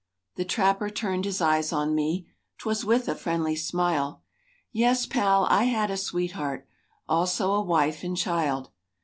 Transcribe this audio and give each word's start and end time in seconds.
The 0.33 0.45
trapper 0.45 0.89
turned 0.89 1.25
his 1.25 1.41
eyes 1.41 1.71
on 1.71 1.93
me, 1.93 2.25
'Twas 2.57 2.83
with 2.83 3.07
a 3.07 3.13
friendly 3.13 3.55
smile:— 3.55 4.23
"Yes, 4.71 5.05
Pal, 5.05 5.45
I 5.51 5.65
had 5.65 5.91
a 5.91 5.95
sweetheart, 5.97 6.65
Also 7.07 7.53
a 7.53 7.61
wife 7.61 8.03
and 8.03 8.17
child. 8.17 8.71